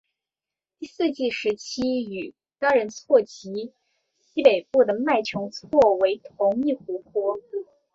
[0.79, 3.71] 第四纪时期与嘎仁错及
[4.19, 7.37] 西北部的麦穷错为同一湖泊。